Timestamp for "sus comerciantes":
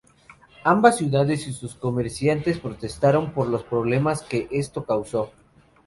1.53-2.59